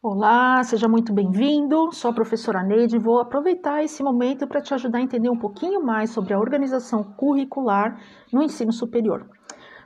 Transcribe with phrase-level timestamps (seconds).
[0.00, 1.92] Olá, seja muito bem-vindo.
[1.92, 5.36] Sou a professora Neide e vou aproveitar esse momento para te ajudar a entender um
[5.36, 8.00] pouquinho mais sobre a organização curricular
[8.32, 9.28] no ensino superior.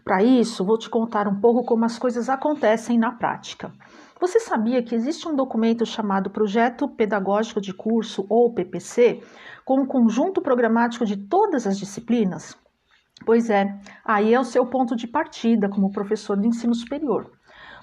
[0.04, 3.72] Para isso, vou te contar um pouco como as coisas acontecem na prática.
[4.20, 9.22] Você sabia que existe um documento chamado Projeto Pedagógico de Curso, ou PPC,
[9.64, 12.54] com um conjunto programático de todas as disciplinas?
[13.24, 17.30] Pois é, aí é o seu ponto de partida como professor de ensino superior.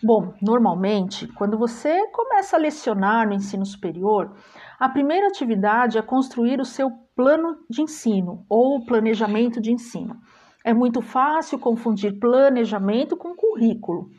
[0.02, 4.33] Bom, normalmente, quando você começa a lecionar no ensino superior,
[4.79, 10.15] a primeira atividade é construir o seu plano de ensino ou planejamento de ensino.
[10.64, 14.10] É muito fácil confundir planejamento com currículo.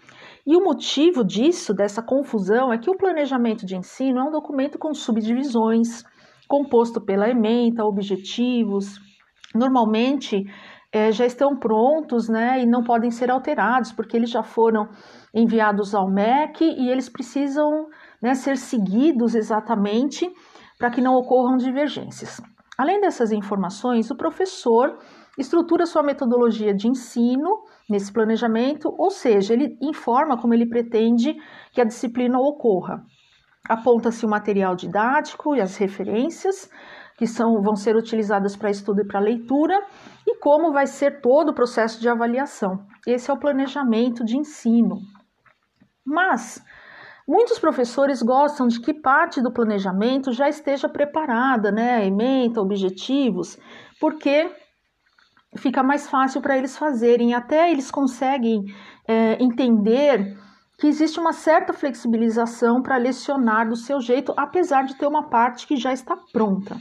[0.47, 4.79] E o motivo disso, dessa confusão, é que o planejamento de ensino é um documento
[4.79, 6.03] com subdivisões,
[6.47, 8.99] composto pela ementa, objetivos.
[9.55, 10.45] Normalmente
[10.93, 14.89] é, já estão prontos né, e não podem ser alterados, porque eles já foram
[15.35, 17.87] enviados ao MEC e eles precisam
[18.21, 20.29] né, ser seguidos exatamente
[20.79, 22.41] para que não ocorram divergências.
[22.77, 24.99] Além dessas informações, o professor
[25.39, 31.35] estrutura sua metodologia de ensino nesse planejamento, ou seja, ele informa como ele pretende
[31.73, 33.03] que a disciplina ocorra.
[33.69, 36.69] Aponta-se o material didático e as referências
[37.21, 39.79] que são, vão ser utilizadas para estudo e para leitura
[40.31, 42.87] e como vai ser todo o processo de avaliação.
[43.07, 45.01] Esse é o planejamento de ensino.
[46.05, 46.63] Mas
[47.27, 52.07] muitos professores gostam de que parte do planejamento já esteja preparada, né?
[52.07, 53.59] Ementa, objetivos,
[54.01, 54.51] porque
[55.57, 57.35] fica mais fácil para eles fazerem.
[57.35, 58.65] Até eles conseguem
[59.07, 60.39] é, entender
[60.79, 65.67] que existe uma certa flexibilização para lecionar do seu jeito, apesar de ter uma parte
[65.67, 66.77] que já está pronta.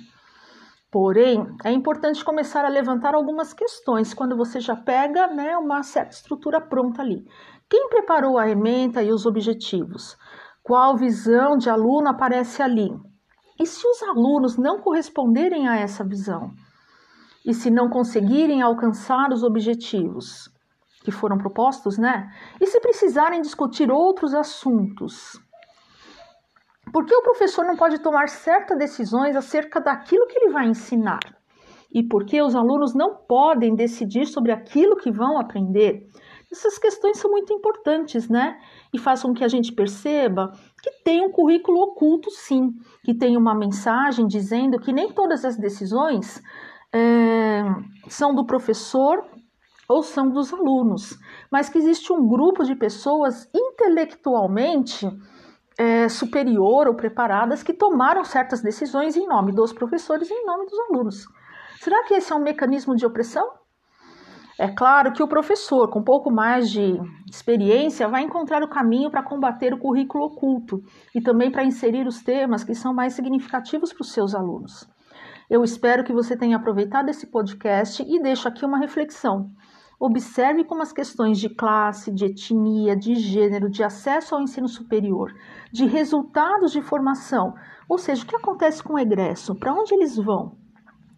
[0.92, 6.16] Porém, é importante começar a levantar algumas questões quando você já pega né, uma certa
[6.16, 7.24] estrutura pronta ali.
[7.70, 10.18] Quem preparou a ementa e os objetivos?
[10.64, 12.90] Qual visão de aluno aparece ali?
[13.60, 16.52] E se os alunos não corresponderem a essa visão?
[17.46, 20.50] E se não conseguirem alcançar os objetivos
[21.04, 22.32] que foram propostos, né?
[22.60, 25.40] E se precisarem discutir outros assuntos?
[26.92, 31.20] Por que o professor não pode tomar certas decisões acerca daquilo que ele vai ensinar?
[31.92, 36.08] E por que os alunos não podem decidir sobre aquilo que vão aprender?
[36.52, 38.60] Essas questões são muito importantes, né?
[38.92, 40.52] E façam com que a gente perceba
[40.82, 42.72] que tem um currículo oculto, sim,
[43.04, 46.42] que tem uma mensagem dizendo que nem todas as decisões
[46.94, 47.64] é,
[48.08, 49.24] são do professor
[49.88, 51.18] ou são dos alunos,
[51.52, 55.08] mas que existe um grupo de pessoas intelectualmente
[55.80, 60.66] é, superior ou preparadas que tomaram certas decisões em nome dos professores e em nome
[60.66, 61.26] dos alunos.
[61.80, 63.50] Será que esse é um mecanismo de opressão?
[64.60, 67.00] É claro que o professor, com um pouco mais de
[67.32, 70.84] experiência, vai encontrar o caminho para combater o currículo oculto
[71.16, 74.86] e também para inserir os temas que são mais significativos para os seus alunos.
[75.50, 79.48] Eu espero que você tenha aproveitado esse podcast e deixo aqui uma reflexão.
[80.00, 85.36] Observe como as questões de classe, de etnia, de gênero, de acesso ao ensino superior,
[85.74, 87.54] de resultados de formação,
[87.88, 90.56] ou seja, o que acontece com o egresso, para onde eles vão,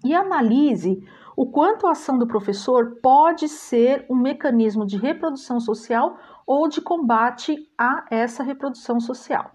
[0.03, 0.97] e analise
[1.37, 6.81] o quanto a ação do professor pode ser um mecanismo de reprodução social ou de
[6.81, 9.51] combate a essa reprodução social.